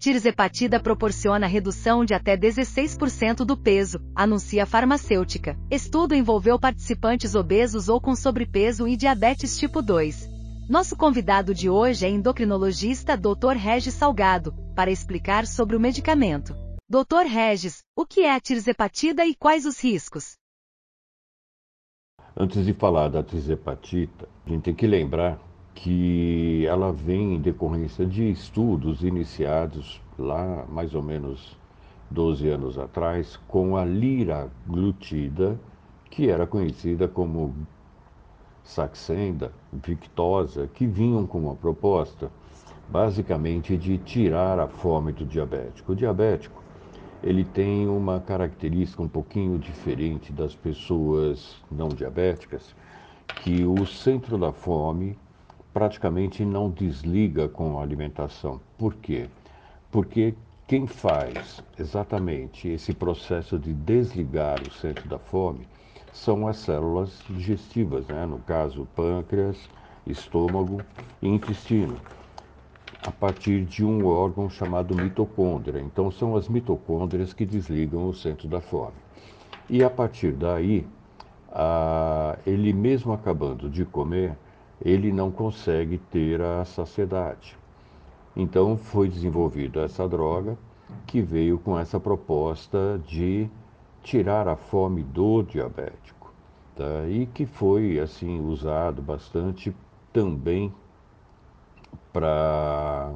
Tirzepatida 0.00 0.80
proporciona 0.80 1.46
redução 1.46 2.06
de 2.06 2.14
até 2.14 2.34
16% 2.34 3.44
do 3.44 3.54
peso, 3.54 4.00
anuncia 4.16 4.62
a 4.62 4.66
farmacêutica. 4.66 5.58
Estudo 5.70 6.14
envolveu 6.14 6.58
participantes 6.58 7.34
obesos 7.34 7.90
ou 7.90 8.00
com 8.00 8.16
sobrepeso 8.16 8.88
e 8.88 8.96
diabetes 8.96 9.58
tipo 9.58 9.82
2. 9.82 10.26
Nosso 10.70 10.96
convidado 10.96 11.52
de 11.52 11.68
hoje 11.68 12.06
é 12.06 12.08
endocrinologista 12.08 13.14
Dr. 13.14 13.56
Regis 13.58 13.92
Salgado, 13.92 14.54
para 14.74 14.90
explicar 14.90 15.46
sobre 15.46 15.76
o 15.76 15.80
medicamento. 15.80 16.54
Dr. 16.88 17.26
Regis, 17.28 17.82
o 17.94 18.06
que 18.06 18.20
é 18.20 18.34
a 18.34 18.40
tirzepatida 18.40 19.26
e 19.26 19.34
quais 19.34 19.66
os 19.66 19.78
riscos? 19.84 20.32
Antes 22.34 22.64
de 22.64 22.72
falar 22.72 23.08
da 23.08 23.22
tirzepatita, 23.22 24.26
a 24.46 24.48
gente 24.48 24.62
tem 24.62 24.74
que 24.74 24.86
lembrar 24.86 25.38
que 25.82 26.66
ela 26.66 26.92
vem 26.92 27.36
em 27.36 27.40
decorrência 27.40 28.04
de 28.04 28.30
estudos 28.30 29.02
iniciados 29.02 29.98
lá 30.18 30.66
mais 30.68 30.94
ou 30.94 31.02
menos 31.02 31.56
12 32.10 32.48
anos 32.48 32.78
atrás 32.78 33.38
com 33.48 33.78
a 33.78 33.84
liraglutida, 33.84 35.58
que 36.10 36.28
era 36.28 36.46
conhecida 36.46 37.08
como 37.08 37.54
Saxenda, 38.62 39.52
Victosa, 39.72 40.68
que 40.74 40.86
vinham 40.86 41.26
com 41.26 41.38
uma 41.38 41.54
proposta 41.54 42.30
basicamente 42.86 43.74
de 43.78 43.96
tirar 43.96 44.58
a 44.58 44.68
fome 44.68 45.12
do 45.12 45.24
diabético. 45.24 45.92
O 45.92 45.96
diabético, 45.96 46.62
ele 47.22 47.42
tem 47.42 47.88
uma 47.88 48.20
característica 48.20 49.02
um 49.02 49.08
pouquinho 49.08 49.58
diferente 49.58 50.30
das 50.30 50.54
pessoas 50.54 51.56
não 51.72 51.88
diabéticas, 51.88 52.74
que 53.42 53.64
o 53.64 53.86
centro 53.86 54.36
da 54.36 54.52
fome 54.52 55.16
praticamente 55.72 56.44
não 56.44 56.70
desliga 56.70 57.48
com 57.48 57.78
a 57.78 57.82
alimentação. 57.82 58.60
Por 58.76 58.94
quê? 58.94 59.28
Porque 59.90 60.34
quem 60.66 60.86
faz 60.86 61.62
exatamente 61.78 62.68
esse 62.68 62.92
processo 62.92 63.58
de 63.58 63.72
desligar 63.72 64.62
o 64.62 64.70
centro 64.70 65.08
da 65.08 65.18
fome 65.18 65.66
são 66.12 66.46
as 66.46 66.56
células 66.58 67.22
digestivas, 67.28 68.06
né? 68.08 68.26
no 68.26 68.38
caso, 68.40 68.86
pâncreas, 68.94 69.68
estômago 70.06 70.80
e 71.22 71.28
intestino, 71.28 72.00
a 73.02 73.10
partir 73.12 73.64
de 73.64 73.84
um 73.84 74.06
órgão 74.06 74.50
chamado 74.50 74.94
mitocôndria. 74.94 75.80
Então, 75.80 76.10
são 76.10 76.36
as 76.36 76.48
mitocôndrias 76.48 77.32
que 77.32 77.46
desligam 77.46 78.08
o 78.08 78.14
centro 78.14 78.48
da 78.48 78.60
fome. 78.60 78.96
E 79.68 79.82
a 79.84 79.90
partir 79.90 80.32
daí, 80.32 80.86
ele 82.44 82.72
mesmo 82.72 83.12
acabando 83.12 83.70
de 83.70 83.84
comer, 83.84 84.36
ele 84.84 85.12
não 85.12 85.30
consegue 85.30 85.98
ter 85.98 86.40
a 86.40 86.64
saciedade. 86.64 87.56
Então 88.36 88.76
foi 88.76 89.08
desenvolvida 89.08 89.82
essa 89.82 90.08
droga 90.08 90.56
que 91.06 91.20
veio 91.20 91.58
com 91.58 91.78
essa 91.78 92.00
proposta 92.00 93.00
de 93.06 93.48
tirar 94.02 94.48
a 94.48 94.56
fome 94.56 95.02
do 95.02 95.42
diabético, 95.42 96.32
tá? 96.74 97.06
e 97.08 97.26
que 97.26 97.44
foi 97.46 97.98
assim 97.98 98.40
usado 98.40 99.02
bastante 99.02 99.74
também 100.12 100.72
para 102.12 103.12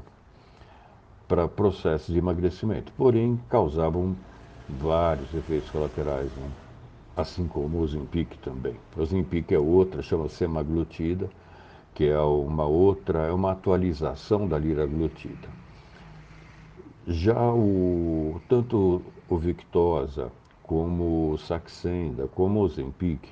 para 1.26 1.48
processos 1.48 2.12
de 2.12 2.18
emagrecimento, 2.18 2.92
porém 2.92 3.40
causavam 3.48 4.14
vários 4.68 5.32
efeitos 5.34 5.70
colaterais, 5.70 6.30
né? 6.36 6.50
assim 7.16 7.46
como 7.48 7.80
o 7.80 7.86
Zempic 7.86 8.36
também. 8.42 8.76
O 8.96 9.04
Zempic 9.04 9.50
é 9.52 9.58
outra, 9.58 10.02
chama 10.02 10.28
semaglutida, 10.28 11.30
que 11.94 12.08
é 12.08 12.18
uma 12.18 12.64
outra, 12.64 13.20
é 13.20 13.32
uma 13.32 13.52
atualização 13.52 14.48
da 14.48 14.58
liraglutida. 14.58 15.48
Já 17.06 17.52
o, 17.52 18.40
tanto 18.48 19.00
o 19.28 19.38
Victosa, 19.38 20.32
como 20.62 21.32
o 21.32 21.38
Saxenda, 21.38 22.26
como 22.34 22.60
o 22.60 22.68
Zempic, 22.68 23.28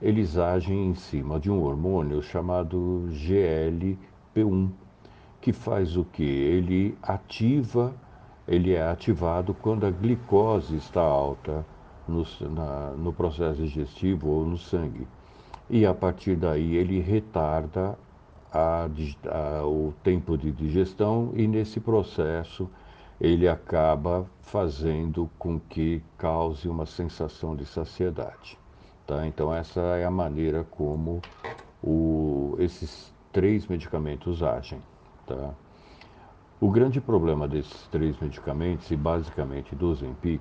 eles 0.00 0.38
agem 0.38 0.88
em 0.88 0.94
cima 0.94 1.38
de 1.38 1.50
um 1.50 1.62
hormônio 1.62 2.22
chamado 2.22 3.08
GLP-1, 3.10 4.70
que 5.40 5.52
faz 5.52 5.96
o 5.96 6.04
que? 6.04 6.22
Ele 6.22 6.96
ativa, 7.02 7.94
ele 8.46 8.72
é 8.72 8.88
ativado 8.88 9.52
quando 9.54 9.84
a 9.84 9.90
glicose 9.90 10.76
está 10.76 11.02
alta 11.02 11.66
no, 12.06 12.24
na, 12.50 12.90
no 12.92 13.12
processo 13.12 13.62
digestivo 13.62 14.28
ou 14.28 14.46
no 14.46 14.56
sangue. 14.56 15.06
E 15.68 15.84
a 15.84 15.92
partir 15.92 16.36
daí 16.36 16.76
ele 16.76 17.00
retarda 17.00 17.98
a, 18.56 18.88
a, 19.28 19.66
o 19.66 19.92
tempo 20.02 20.38
de 20.38 20.50
digestão 20.50 21.32
e 21.34 21.46
nesse 21.46 21.78
processo 21.78 22.70
ele 23.20 23.46
acaba 23.46 24.26
fazendo 24.40 25.28
com 25.38 25.60
que 25.60 26.02
cause 26.16 26.68
uma 26.68 26.86
sensação 26.86 27.54
de 27.54 27.66
saciedade. 27.66 28.58
Tá? 29.06 29.26
Então 29.26 29.54
essa 29.54 29.80
é 29.80 30.04
a 30.04 30.10
maneira 30.10 30.64
como 30.70 31.20
o, 31.82 32.56
esses 32.58 33.12
três 33.32 33.66
medicamentos 33.66 34.42
agem. 34.42 34.80
Tá? 35.26 35.50
O 36.58 36.70
grande 36.70 37.00
problema 37.00 37.46
desses 37.46 37.86
três 37.88 38.18
medicamentos, 38.18 38.90
e 38.90 38.96
basicamente 38.96 39.74
do 39.74 39.90
Ozempic, 39.90 40.40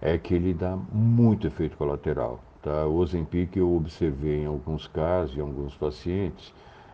é 0.00 0.16
que 0.16 0.34
ele 0.34 0.54
dá 0.54 0.76
muito 0.90 1.46
efeito 1.46 1.76
colateral. 1.76 2.40
Tá? 2.62 2.86
O 2.86 2.96
Ozempic 2.96 3.56
eu 3.56 3.74
observei 3.74 4.42
em 4.42 4.46
alguns 4.46 4.86
casos, 4.86 5.36
em 5.36 5.40
alguns 5.40 5.76
pacientes, 5.76 6.52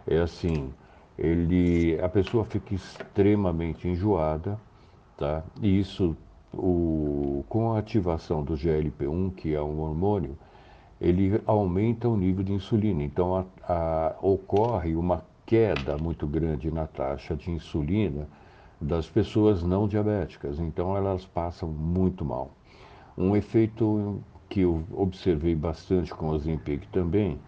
é 0.09 0.19
assim, 0.19 0.73
ele, 1.19 2.01
a 2.01 2.09
pessoa 2.09 2.45
fica 2.45 2.75
extremamente 2.75 3.87
enjoada, 3.87 4.59
tá? 5.17 5.45
E 5.61 5.79
isso, 5.81 6.17
o, 6.53 7.45
com 7.49 7.73
a 7.73 7.79
ativação 7.79 8.43
do 8.43 8.55
GLP-1, 8.55 9.35
que 9.35 9.55
é 9.55 9.61
um 9.61 9.81
hormônio, 9.81 10.37
ele 11.01 11.41
aumenta 11.47 12.09
o 12.09 12.17
nível 12.17 12.43
de 12.43 12.53
insulina. 12.53 13.03
Então, 13.03 13.37
a, 13.37 13.45
a, 13.63 14.17
ocorre 14.23 14.97
uma 14.97 15.25
queda 15.45 15.97
muito 15.99 16.27
grande 16.27 16.71
na 16.71 16.87
taxa 16.87 17.37
de 17.37 17.51
insulina 17.51 18.29
das 18.81 19.09
pessoas 19.09 19.63
não 19.63 19.87
diabéticas. 19.87 20.59
Então, 20.59 20.97
elas 20.97 21.27
passam 21.27 21.69
muito 21.69 22.25
mal. 22.25 22.51
Um 23.17 23.37
efeito 23.37 24.23
que 24.49 24.61
eu 24.61 24.85
observei 24.93 25.55
bastante 25.55 26.15
com 26.15 26.29
o 26.31 26.39
Zempic 26.39 26.87
também 26.91 27.39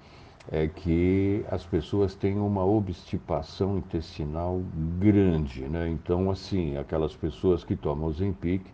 é 0.48 0.66
que 0.66 1.44
as 1.50 1.64
pessoas 1.64 2.14
têm 2.14 2.38
uma 2.38 2.64
obstipação 2.64 3.78
intestinal 3.78 4.60
grande, 4.98 5.62
né? 5.68 5.88
Então, 5.88 6.30
assim, 6.30 6.76
aquelas 6.76 7.14
pessoas 7.14 7.64
que 7.64 7.76
tomam 7.76 8.12
Zempic 8.12 8.64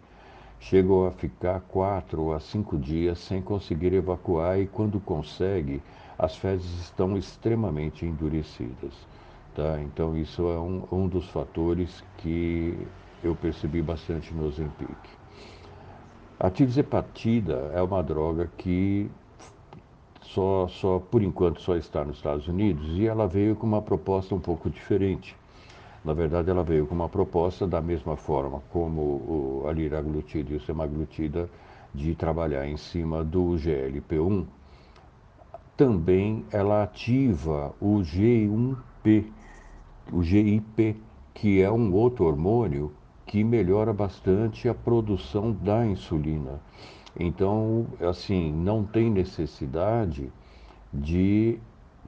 chegam 0.61 1.07
a 1.07 1.11
ficar 1.11 1.61
quatro 1.61 2.33
a 2.33 2.41
cinco 2.41 2.79
dias 2.79 3.19
sem 3.19 3.43
conseguir 3.43 3.93
evacuar 3.93 4.59
e 4.61 4.67
quando 4.67 5.01
consegue, 5.01 5.83
as 6.19 6.37
fezes 6.37 6.81
estão 6.81 7.17
extremamente 7.17 8.07
endurecidas, 8.07 8.95
tá? 9.55 9.81
Então, 9.83 10.17
isso 10.17 10.43
é 10.49 10.59
um, 10.59 10.85
um 10.91 11.09
dos 11.09 11.29
fatores 11.29 12.03
que 12.19 12.79
eu 13.23 13.35
percebi 13.35 13.83
bastante 13.83 14.33
no 14.33 14.51
Zempic. 14.51 14.97
A 16.39 16.51
tirzepatida 16.51 17.71
é 17.75 17.83
uma 17.83 18.03
droga 18.03 18.51
que 18.57 19.11
só, 20.27 20.69
só 20.69 20.99
por 20.99 21.23
enquanto 21.23 21.61
só 21.61 21.77
está 21.77 22.05
nos 22.05 22.17
Estados 22.17 22.49
Unidos 22.49 22.99
e 22.99 23.07
ela 23.07 23.27
veio 23.27 23.57
com 23.57 23.67
uma 23.67 23.83
proposta 23.83 24.35
um 24.35 24.41
pouco 24.41 24.69
diferente. 24.71 25.37
Na 26.05 26.13
verdade, 26.13 26.51
ela 26.51 26.63
veio 26.63 26.87
com 26.87 26.95
uma 26.95 27.09
proposta 27.09 27.67
da 27.67 27.81
mesma 27.81 28.17
forma 28.17 28.63
como 28.71 29.01
o, 29.01 29.65
a 29.69 29.73
liraglutida 29.73 30.53
e 30.53 30.57
o 30.57 30.61
semaglutida 30.61 31.51
de 31.93 32.15
trabalhar 32.15 32.67
em 32.67 32.77
cima 32.77 33.25
do 33.25 33.57
GLP-1. 33.57 34.45
Também 35.77 36.45
ela 36.53 36.83
ativa 36.83 37.75
o 37.81 37.99
G1P, 37.99 39.25
o 40.13 40.23
GIP, 40.23 40.97
que 41.35 41.61
é 41.61 41.71
um 41.71 41.93
outro 41.93 42.25
hormônio 42.25 42.93
que 43.27 43.43
melhora 43.43 43.93
bastante 43.93 44.69
a 44.69 44.75
produção 44.75 45.53
da 45.53 45.85
insulina. 45.85 46.61
Então, 47.19 47.87
assim, 48.01 48.53
não 48.53 48.85
tem 48.85 49.11
necessidade 49.11 50.31
de 50.93 51.59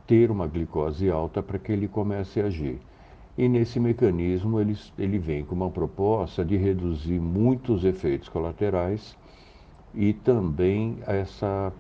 ter 0.06 0.31
uma 0.31 0.46
glicose 0.46 1.10
alta 1.10 1.43
para 1.43 1.58
que 1.58 1.72
ele 1.72 1.88
comece 1.88 2.40
a 2.40 2.46
agir. 2.46 2.81
E 3.37 3.49
nesse 3.49 3.78
mecanismo 3.78 4.60
ele, 4.60 4.76
ele 4.99 5.19
vem 5.19 5.44
com 5.44 5.55
uma 5.55 5.70
proposta 5.70 6.44
de 6.44 6.56
reduzir 6.56 7.20
muitos 7.20 7.84
efeitos 7.84 8.28
colaterais 8.28 9.16
e 9.94 10.12
também 10.12 10.99
essa 11.06 11.72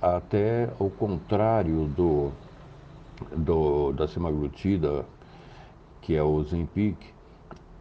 até 0.00 0.68
o 0.78 0.90
contrário 0.90 1.86
do, 1.88 2.30
do 3.36 3.92
da 3.92 4.06
semaglutida, 4.06 5.06
que 6.02 6.14
é 6.14 6.22
o 6.22 6.42
Zempic, 6.42 6.98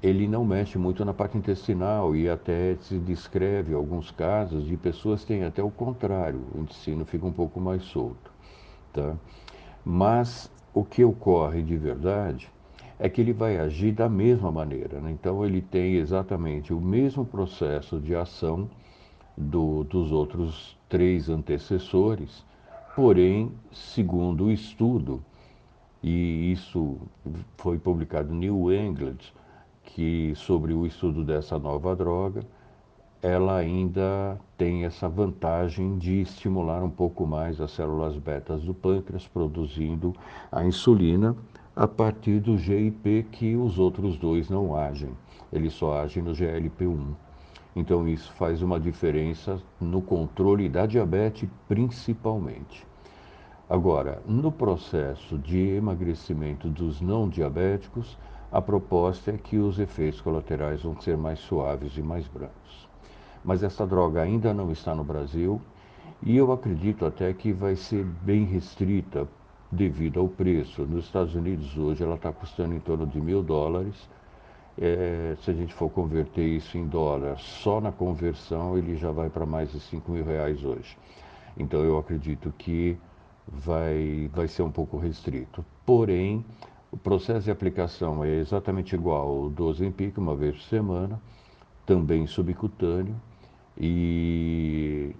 ele 0.05 0.27
não 0.27 0.45
mexe 0.45 0.77
muito 0.77 1.03
na 1.03 1.15
parte 1.15 1.35
intestinal 1.35 2.15
e 2.15 2.29
até 2.29 2.75
se 2.75 2.99
descreve 2.99 3.73
alguns 3.73 4.11
casos 4.11 4.63
de 4.63 4.77
pessoas 4.77 5.21
que 5.21 5.27
têm 5.29 5.43
até 5.43 5.63
o 5.63 5.71
contrário, 5.71 6.41
o 6.53 6.61
intestino 6.61 7.03
fica 7.05 7.25
um 7.25 7.31
pouco 7.31 7.59
mais 7.59 7.81
solto. 7.85 8.31
Tá? 8.93 9.15
Mas 9.83 10.51
o 10.75 10.85
que 10.85 11.03
ocorre 11.03 11.63
de 11.63 11.75
verdade 11.75 12.47
é 12.99 13.09
que 13.09 13.19
ele 13.19 13.33
vai 13.33 13.57
agir 13.57 13.93
da 13.93 14.07
mesma 14.07 14.51
maneira. 14.51 14.99
Né? 14.99 15.09
Então, 15.09 15.43
ele 15.43 15.59
tem 15.59 15.95
exatamente 15.95 16.71
o 16.71 16.79
mesmo 16.79 17.25
processo 17.25 17.99
de 17.99 18.13
ação 18.13 18.69
do, 19.35 19.85
dos 19.85 20.11
outros 20.11 20.77
três 20.87 21.29
antecessores, 21.29 22.45
porém, 22.95 23.51
segundo 23.71 24.45
o 24.45 24.51
estudo, 24.51 25.25
e 26.03 26.51
isso 26.51 26.99
foi 27.57 27.79
publicado 27.79 28.31
no 28.31 28.39
New 28.39 28.71
England, 28.71 29.17
que 29.85 30.33
sobre 30.35 30.73
o 30.73 30.85
estudo 30.85 31.23
dessa 31.23 31.57
nova 31.57 31.95
droga, 31.95 32.43
ela 33.21 33.55
ainda 33.57 34.39
tem 34.57 34.85
essa 34.85 35.09
vantagem 35.09 35.97
de 35.97 36.21
estimular 36.21 36.83
um 36.83 36.89
pouco 36.89 37.25
mais 37.25 37.59
as 37.59 37.71
células 37.71 38.15
betas 38.17 38.61
do 38.61 38.73
pâncreas, 38.73 39.27
produzindo 39.27 40.13
a 40.51 40.63
insulina 40.63 41.35
a 41.75 41.87
partir 41.87 42.39
do 42.39 42.57
GIP 42.57 43.25
que 43.31 43.55
os 43.55 43.79
outros 43.79 44.17
dois 44.17 44.49
não 44.49 44.75
agem. 44.75 45.09
Eles 45.51 45.73
só 45.73 46.01
agem 46.01 46.21
no 46.21 46.33
GLP-1. 46.33 47.15
Então 47.75 48.07
isso 48.07 48.31
faz 48.33 48.61
uma 48.61 48.79
diferença 48.79 49.61
no 49.81 50.01
controle 50.01 50.69
da 50.69 50.85
diabetes 50.85 51.49
principalmente. 51.67 52.85
Agora, 53.67 54.21
no 54.27 54.51
processo 54.51 55.39
de 55.39 55.57
emagrecimento 55.57 56.69
dos 56.69 57.01
não 57.01 57.27
diabéticos, 57.27 58.17
a 58.55 58.61
proposta 58.61 59.31
é 59.31 59.37
que 59.37 59.57
os 59.57 59.79
efeitos 59.79 60.21
colaterais 60.21 60.81
vão 60.81 60.97
ser 61.01 61.17
mais 61.17 61.39
suaves 61.39 61.97
e 61.97 62.01
mais 62.01 62.25
brancos. 62.25 62.87
Mas 63.43 63.61
essa 63.61 63.85
droga 63.85 64.21
ainda 64.21 64.53
não 64.53 64.71
está 64.71 64.95
no 64.95 65.03
Brasil 65.03 65.61
e 66.23 66.37
eu 66.37 66.49
acredito 66.53 67.05
até 67.05 67.33
que 67.33 67.51
vai 67.51 67.75
ser 67.75 68.05
bem 68.05 68.45
restrita 68.45 69.27
devido 69.69 70.21
ao 70.21 70.29
preço. 70.29 70.83
Nos 70.83 71.03
Estados 71.03 71.35
Unidos 71.35 71.77
hoje 71.77 72.01
ela 72.01 72.15
está 72.15 72.31
custando 72.31 72.73
em 72.73 72.79
torno 72.79 73.05
de 73.05 73.19
mil 73.19 73.43
dólares. 73.43 74.09
É, 74.77 75.35
se 75.41 75.51
a 75.51 75.53
gente 75.53 75.73
for 75.73 75.89
converter 75.89 76.47
isso 76.47 76.77
em 76.77 76.87
dólar, 76.87 77.37
só 77.37 77.81
na 77.81 77.91
conversão 77.91 78.77
ele 78.77 78.95
já 78.95 79.11
vai 79.11 79.29
para 79.29 79.45
mais 79.45 79.73
de 79.73 79.81
5 79.81 80.09
mil 80.09 80.23
reais 80.23 80.63
hoje. 80.63 80.97
Então 81.57 81.83
eu 81.83 81.97
acredito 81.97 82.53
que 82.57 82.97
vai, 83.45 84.29
vai 84.33 84.47
ser 84.47 84.61
um 84.63 84.71
pouco 84.71 84.97
restrito. 84.97 85.65
Porém, 85.85 86.45
o 86.95 86.97
processo 86.97 87.41
de 87.41 87.51
aplicação 87.51 88.23
é 88.23 88.39
exatamente 88.39 88.95
igual 88.95 89.27
ao 89.27 89.49
do 89.49 89.65
Ozempic, 89.65 90.17
uma 90.17 90.33
vez 90.33 90.55
por 90.55 90.63
semana, 90.63 91.21
também 91.85 92.25
subcutâneo, 92.25 93.15
e 93.77 95.13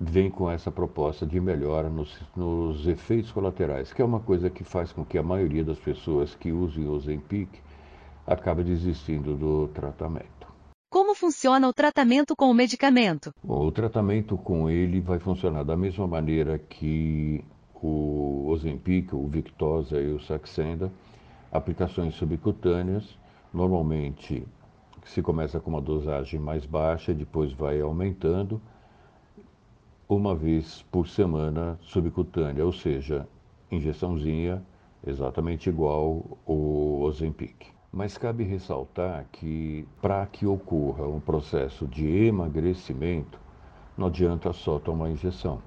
vem 0.00 0.28
com 0.28 0.50
essa 0.50 0.72
proposta 0.72 1.24
de 1.24 1.40
melhora 1.40 1.88
nos, 1.88 2.18
nos, 2.34 2.84
efeitos 2.88 3.30
colaterais, 3.30 3.92
que 3.92 4.02
é 4.02 4.04
uma 4.04 4.18
coisa 4.18 4.50
que 4.50 4.64
faz 4.64 4.90
com 4.92 5.04
que 5.04 5.16
a 5.16 5.22
maioria 5.22 5.62
das 5.62 5.78
pessoas 5.78 6.34
que 6.34 6.50
usem 6.50 6.88
o 6.88 6.92
Ozempic 6.92 7.48
acabe 8.26 8.64
desistindo 8.64 9.36
do 9.36 9.68
tratamento. 9.68 10.50
Como 10.90 11.14
funciona 11.14 11.68
o 11.68 11.72
tratamento 11.72 12.34
com 12.34 12.50
o 12.50 12.54
medicamento? 12.54 13.32
Bom, 13.44 13.64
o 13.64 13.70
tratamento 13.70 14.36
com 14.36 14.68
ele 14.68 15.00
vai 15.00 15.20
funcionar 15.20 15.62
da 15.62 15.76
mesma 15.76 16.08
maneira 16.08 16.58
que 16.58 17.44
o 17.72 18.48
Ozempic, 18.48 19.12
o 19.14 19.28
Victoza 19.28 20.00
e 20.00 20.12
o 20.12 20.20
Saxenda, 20.20 20.90
aplicações 21.52 22.14
subcutâneas, 22.14 23.18
normalmente 23.52 24.46
se 25.04 25.22
começa 25.22 25.58
com 25.58 25.70
uma 25.70 25.80
dosagem 25.80 26.38
mais 26.38 26.66
baixa, 26.66 27.14
depois 27.14 27.52
vai 27.52 27.80
aumentando, 27.80 28.60
uma 30.08 30.34
vez 30.34 30.82
por 30.90 31.08
semana 31.08 31.78
subcutânea, 31.82 32.64
ou 32.64 32.72
seja, 32.72 33.26
injeçãozinha 33.70 34.62
exatamente 35.06 35.68
igual 35.68 36.38
o 36.46 37.00
Ozempic. 37.02 37.68
Mas 37.92 38.16
cabe 38.16 38.44
ressaltar 38.44 39.26
que 39.32 39.86
para 40.00 40.24
que 40.26 40.46
ocorra 40.46 41.06
um 41.06 41.18
processo 41.18 41.86
de 41.86 42.06
emagrecimento, 42.26 43.38
não 43.96 44.06
adianta 44.06 44.52
só 44.52 44.78
tomar 44.78 45.10
injeção. 45.10 45.60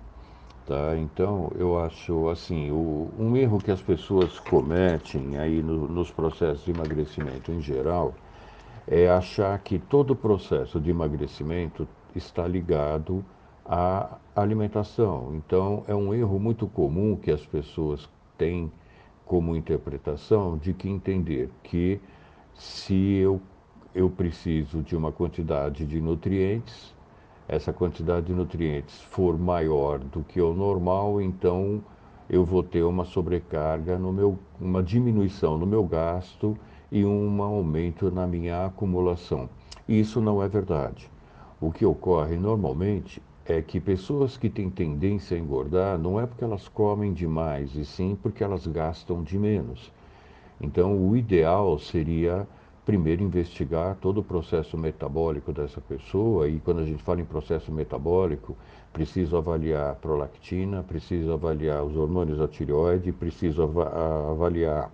Tá? 0.65 0.98
Então, 0.98 1.51
eu 1.56 1.77
acho 1.77 2.30
assim, 2.30 2.71
o, 2.71 3.13
um 3.18 3.36
erro 3.36 3.62
que 3.62 3.69
as 3.71 3.81
pessoas 3.81 4.39
cometem 4.39 5.38
aí 5.38 5.62
no, 5.62 5.88
nos 5.89 6.10
processos 6.12 6.63
de 6.63 6.71
emagrecimento 6.71 7.51
em 7.51 7.60
geral 7.62 8.15
é 8.88 9.10
achar 9.10 9.57
que 9.63 9.80
todo 9.80 10.12
o 10.12 10.15
processo 10.15 10.80
de 10.81 10.89
emagrecimento 10.92 11.88
está 12.15 12.48
ligado 12.48 13.25
a 13.65 14.19
alimentação. 14.36 15.36
Então, 15.36 15.83
é 15.88 15.95
um 15.95 16.13
erro 16.13 16.39
muito 16.39 16.68
comum 16.68 17.18
que 17.18 17.31
as 17.31 17.45
pessoas 17.45 18.10
têm 18.38 18.71
como 19.25 19.56
interpretação 19.56 20.57
de 20.57 20.74
que 20.74 20.89
entender 20.89 21.50
que 21.63 22.01
se 22.54 22.95
eu, 23.18 23.42
eu 23.94 24.10
preciso 24.10 24.83
de 24.83 24.95
uma 24.95 25.12
quantidade 25.12 25.86
de 25.86 26.01
nutrientes, 26.01 26.93
essa 27.54 27.72
quantidade 27.72 28.28
de 28.28 28.34
nutrientes 28.34 29.02
for 29.02 29.38
maior 29.38 30.00
do 30.00 30.24
que 30.24 30.42
o 30.42 30.54
normal, 30.54 31.22
então 31.22 31.84
eu 32.30 32.44
vou 32.44 32.64
ter 32.64 32.84
uma 32.84 33.06
sobrecarga 33.06 33.98
no 33.98 34.12
meu, 34.12 34.40
uma 34.60 34.82
diminuição 34.82 35.58
no 35.58 35.66
meu 35.66 35.84
gasto 35.84 36.58
e 36.92 37.06
um 37.06 37.42
aumento 37.44 38.10
na 38.10 38.26
minha 38.26 38.66
acumulação. 38.66 39.50
Isso 39.88 40.20
não 40.20 40.42
é 40.42 40.48
verdade. 40.48 41.10
O 41.62 41.72
que 41.72 41.86
ocorre 41.86 42.38
normalmente 42.38 43.22
é 43.46 43.62
que 43.62 43.80
pessoas 43.80 44.36
que 44.38 44.50
têm 44.50 44.70
tendência 44.70 45.38
a 45.38 45.40
engordar 45.40 45.98
não 46.00 46.20
é 46.20 46.26
porque 46.26 46.44
elas 46.44 46.68
comem 46.68 47.14
demais, 47.14 47.76
e 47.76 47.86
sim 47.86 48.18
porque 48.22 48.44
elas 48.44 48.66
gastam 48.66 49.22
de 49.22 49.38
menos. 49.38 49.92
Então, 50.62 50.98
o 50.98 51.16
ideal 51.16 51.78
seria 51.78 52.48
primeiro 52.86 53.24
investigar 53.24 53.96
todo 54.02 54.20
o 54.20 54.24
processo 54.24 54.78
metabólico 54.78 55.54
dessa 55.54 55.80
pessoa 55.82 56.48
e 56.48 56.60
quando 56.60 56.82
a 56.82 56.86
gente 56.86 57.02
fala 57.02 57.22
em 57.22 57.26
processo 57.26 57.72
metabólico, 57.72 58.58
preciso 58.92 59.38
avaliar 59.38 59.96
prolactina, 59.96 60.84
preciso 60.84 61.32
avaliar 61.32 61.84
os 61.84 61.96
hormônios 61.96 62.38
da 62.38 62.48
tireoide, 62.48 63.12
preciso 63.12 63.64
avaliar 63.64 64.92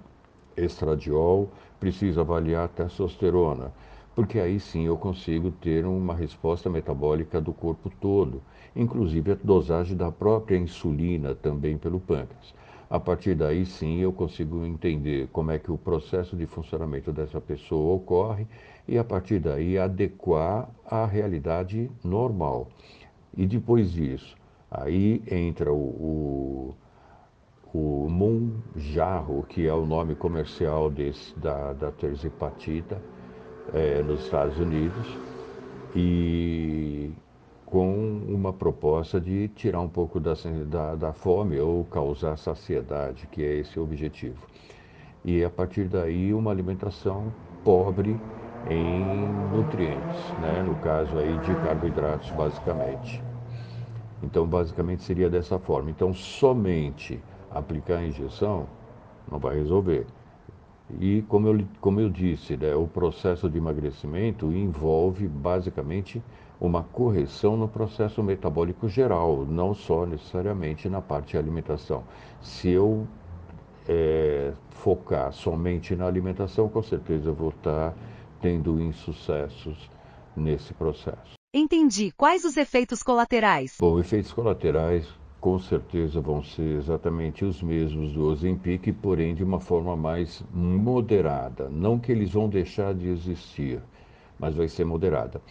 estradiol, 0.55 1.49
preciso 1.79 2.21
avaliar 2.21 2.69
testosterona 2.69 3.71
porque 4.19 4.37
aí 4.37 4.59
sim 4.59 4.85
eu 4.85 4.97
consigo 4.97 5.49
ter 5.49 5.85
uma 5.85 6.13
resposta 6.13 6.69
metabólica 6.69 7.39
do 7.39 7.53
corpo 7.53 7.89
todo, 8.01 8.41
inclusive 8.75 9.31
a 9.31 9.37
dosagem 9.41 9.95
da 9.95 10.11
própria 10.11 10.57
insulina 10.57 11.33
também 11.33 11.77
pelo 11.77 12.01
pâncreas. 12.01 12.53
A 12.89 12.99
partir 12.99 13.35
daí 13.35 13.65
sim 13.65 13.99
eu 13.99 14.11
consigo 14.11 14.65
entender 14.65 15.27
como 15.31 15.51
é 15.51 15.59
que 15.59 15.71
o 15.71 15.77
processo 15.77 16.35
de 16.35 16.47
funcionamento 16.47 17.11
dessa 17.13 17.39
pessoa 17.39 17.95
ocorre 17.95 18.47
e 18.87 18.97
a 18.97 19.03
partir 19.03 19.39
daí 19.39 19.77
adequar 19.77 20.67
à 20.85 21.05
realidade 21.05 21.91
normal. 22.03 22.67
E 23.37 23.45
depois 23.45 23.91
disso, 23.91 24.35
aí 24.71 25.21
entra 25.29 25.71
o, 25.71 26.75
o, 27.71 28.07
o 28.07 29.43
que 29.47 29.67
é 29.67 29.73
o 29.73 29.85
nome 29.85 30.15
comercial 30.15 30.89
desse, 30.89 31.37
da, 31.39 31.73
da 31.73 31.91
terzepatita, 31.91 32.99
é, 33.71 34.01
nos 34.01 34.23
Estados 34.23 34.57
Unidos 34.57 35.07
e 35.95 37.11
com 37.69 38.21
uma 38.27 38.51
proposta 38.51 39.21
de 39.21 39.47
tirar 39.49 39.79
um 39.79 39.87
pouco 39.87 40.19
da, 40.19 40.33
da, 40.67 40.95
da, 40.95 41.13
fome 41.13 41.59
ou 41.59 41.85
causar 41.85 42.35
saciedade, 42.37 43.27
que 43.27 43.43
é 43.43 43.57
esse 43.57 43.79
o 43.79 43.83
objetivo. 43.83 44.47
E 45.23 45.43
a 45.43 45.49
partir 45.49 45.85
daí 45.85 46.33
uma 46.33 46.49
alimentação 46.49 47.31
pobre 47.63 48.15
em 48.69 49.27
nutrientes, 49.51 50.33
né? 50.41 50.63
no 50.63 50.75
caso 50.77 51.17
aí 51.17 51.37
de 51.37 51.55
carboidratos 51.55 52.31
basicamente. 52.31 53.21
Então 54.23 54.47
basicamente 54.47 55.03
seria 55.03 55.29
dessa 55.29 55.59
forma. 55.59 55.91
Então 55.91 56.13
somente 56.13 57.19
aplicar 57.51 57.97
a 57.97 58.05
injeção 58.07 58.65
não 59.31 59.37
vai 59.37 59.55
resolver. 59.55 60.07
E 60.99 61.21
como 61.27 61.47
eu, 61.47 61.63
como 61.79 61.99
eu 61.99 62.09
disse, 62.09 62.57
né, 62.57 62.73
o 62.73 62.87
processo 62.87 63.47
de 63.47 63.59
emagrecimento 63.59 64.51
envolve 64.51 65.27
basicamente 65.27 66.19
uma 66.59 66.83
correção 66.83 67.55
no 67.55 67.67
processo 67.67 68.21
metabólico 68.21 68.89
geral, 68.89 69.45
não 69.45 69.73
só 69.73 70.05
necessariamente 70.05 70.89
na 70.89 71.01
parte 71.01 71.31
de 71.31 71.37
alimentação. 71.37 72.03
Se 72.41 72.69
eu 72.69 73.07
é, 73.87 74.53
focar 74.69 75.31
somente 75.31 75.95
na 75.95 76.05
alimentação, 76.05 76.67
com 76.67 76.83
certeza 76.83 77.29
eu 77.29 77.33
vou 77.33 77.49
estar 77.49 77.95
tendo 78.41 78.81
insucessos 78.81 79.89
nesse 80.35 80.73
processo. 80.73 81.33
Entendi. 81.53 82.11
Quais 82.15 82.43
os 82.43 82.57
efeitos 82.57 83.01
colaterais? 83.01 83.77
Bom, 83.79 83.99
efeitos 83.99 84.31
colaterais 84.31 85.07
com 85.39 85.57
certeza 85.57 86.19
vão 86.19 86.43
ser 86.43 86.77
exatamente 86.77 87.45
os 87.45 87.63
mesmos 87.63 88.11
do 88.11 88.25
Ozempic, 88.25 88.91
porém 89.01 89.33
de 89.33 89.43
uma 89.43 89.59
forma 89.59 89.95
mais 89.95 90.43
moderada. 90.53 91.69
Não 91.69 91.97
que 91.97 92.11
eles 92.11 92.31
vão 92.31 92.49
deixar 92.49 92.93
de 92.93 93.07
existir, 93.07 93.81
mas 94.37 94.55
vai 94.55 94.67
ser 94.67 94.85
moderada. 94.85 95.41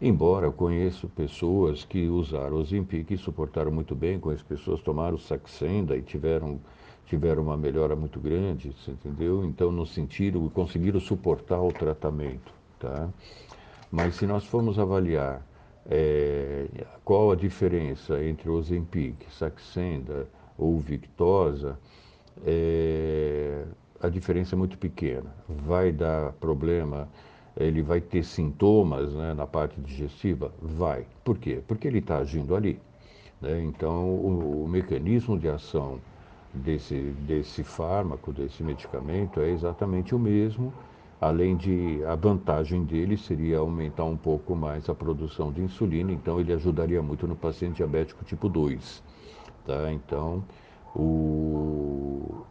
Embora 0.00 0.46
eu 0.46 0.52
conheço 0.52 1.08
pessoas 1.08 1.84
que 1.84 2.06
usaram 2.08 2.56
o 2.56 2.60
Ozempic 2.60 3.10
e 3.10 3.16
suportaram 3.16 3.70
muito 3.70 3.94
bem, 3.94 4.20
conheço 4.20 4.44
pessoas 4.44 4.80
que 4.80 4.84
tomaram 4.84 5.16
Saxenda 5.16 5.96
e 5.96 6.02
tiveram 6.02 6.60
tiveram 7.06 7.44
uma 7.44 7.56
melhora 7.56 7.94
muito 7.94 8.18
grande, 8.18 8.72
você 8.72 8.90
entendeu? 8.90 9.44
Então, 9.44 9.70
no 9.70 9.86
sentido, 9.86 10.50
conseguiram 10.52 10.98
suportar 10.98 11.62
o 11.62 11.72
tratamento, 11.72 12.52
tá? 12.80 13.08
Mas 13.90 14.16
se 14.16 14.26
nós 14.26 14.44
formos 14.44 14.76
avaliar 14.78 15.46
é, 15.88 16.66
qual 17.04 17.30
a 17.30 17.36
diferença 17.36 18.22
entre 18.24 18.50
o 18.50 18.54
Ozempic, 18.54 19.14
Saxenda 19.30 20.26
ou 20.58 20.78
Victosa, 20.80 21.78
é, 22.44 23.64
a 24.00 24.08
diferença 24.08 24.54
é 24.54 24.58
muito 24.58 24.76
pequena. 24.76 25.32
Vai 25.48 25.92
dar 25.92 26.32
problema, 26.32 27.08
ele 27.56 27.82
vai 27.82 28.00
ter 28.00 28.22
sintomas 28.22 29.12
né, 29.14 29.32
na 29.34 29.46
parte 29.46 29.80
digestiva? 29.80 30.52
Vai. 30.60 31.06
Por 31.24 31.38
quê? 31.38 31.62
Porque 31.66 31.88
ele 31.88 31.98
está 31.98 32.18
agindo 32.18 32.54
ali. 32.54 32.78
Né? 33.40 33.62
Então, 33.64 34.08
o, 34.08 34.64
o 34.64 34.68
mecanismo 34.68 35.38
de 35.38 35.48
ação 35.48 35.98
desse, 36.52 36.94
desse 37.26 37.62
fármaco, 37.62 38.32
desse 38.32 38.62
medicamento, 38.62 39.40
é 39.40 39.50
exatamente 39.50 40.14
o 40.14 40.18
mesmo, 40.18 40.72
além 41.20 41.56
de 41.56 42.04
a 42.04 42.14
vantagem 42.14 42.84
dele 42.84 43.16
seria 43.16 43.58
aumentar 43.58 44.04
um 44.04 44.16
pouco 44.16 44.54
mais 44.54 44.88
a 44.88 44.94
produção 44.94 45.50
de 45.50 45.62
insulina, 45.62 46.12
então 46.12 46.38
ele 46.38 46.52
ajudaria 46.52 47.02
muito 47.02 47.26
no 47.26 47.36
paciente 47.36 47.76
diabético 47.76 48.24
tipo 48.24 48.48
2. 48.48 49.02
Tá? 49.66 49.92
Então, 49.92 50.44
o, 50.94 52.44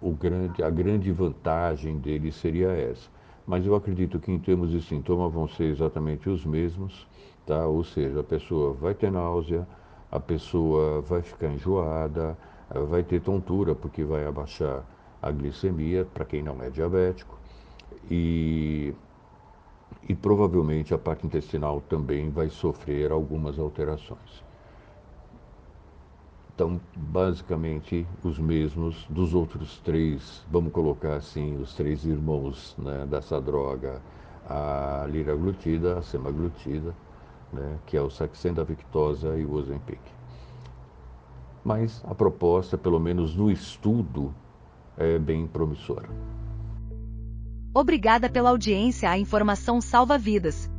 o 0.00 0.12
grande, 0.12 0.62
a 0.62 0.70
grande 0.70 1.10
vantagem 1.12 1.98
dele 1.98 2.32
seria 2.32 2.68
essa. 2.68 3.08
Mas 3.50 3.66
eu 3.66 3.74
acredito 3.74 4.20
que 4.20 4.30
em 4.30 4.38
termos 4.38 4.70
de 4.70 4.80
sintoma 4.80 5.28
vão 5.28 5.48
ser 5.48 5.64
exatamente 5.64 6.30
os 6.30 6.46
mesmos, 6.46 7.04
tá? 7.44 7.66
Ou 7.66 7.82
seja, 7.82 8.20
a 8.20 8.22
pessoa 8.22 8.72
vai 8.74 8.94
ter 8.94 9.10
náusea, 9.10 9.66
a 10.08 10.20
pessoa 10.20 11.00
vai 11.00 11.20
ficar 11.20 11.48
enjoada, 11.48 12.38
vai 12.88 13.02
ter 13.02 13.20
tontura 13.20 13.74
porque 13.74 14.04
vai 14.04 14.24
abaixar 14.24 14.84
a 15.20 15.32
glicemia 15.32 16.04
para 16.04 16.24
quem 16.24 16.44
não 16.44 16.62
é 16.62 16.70
diabético 16.70 17.36
e, 18.08 18.94
e 20.08 20.14
provavelmente 20.14 20.94
a 20.94 20.98
parte 20.98 21.26
intestinal 21.26 21.80
também 21.80 22.30
vai 22.30 22.48
sofrer 22.50 23.10
algumas 23.10 23.58
alterações. 23.58 24.44
Então, 26.60 26.78
basicamente, 26.94 28.06
os 28.22 28.38
mesmos 28.38 29.06
dos 29.08 29.32
outros 29.32 29.78
três, 29.78 30.44
vamos 30.50 30.70
colocar 30.70 31.14
assim, 31.14 31.56
os 31.56 31.72
três 31.72 32.04
irmãos 32.04 32.76
né, 32.76 33.06
dessa 33.06 33.40
droga, 33.40 34.02
a 34.46 35.06
liraglutida, 35.08 35.96
a 35.96 36.02
semaglutida, 36.02 36.94
né, 37.50 37.78
que 37.86 37.96
é 37.96 38.02
o 38.02 38.10
Saxenda 38.10 38.62
Victosa 38.62 39.38
e 39.38 39.46
o 39.46 39.54
Ozempic 39.54 40.02
mas 41.64 42.02
a 42.04 42.14
proposta, 42.14 42.76
pelo 42.76 43.00
menos 43.00 43.34
no 43.34 43.50
estudo, 43.50 44.34
é 44.98 45.18
bem 45.18 45.46
promissora. 45.46 46.10
Obrigada 47.74 48.28
pela 48.28 48.50
audiência. 48.50 49.08
A 49.08 49.18
informação 49.18 49.80
salva 49.80 50.18
vidas. 50.18 50.70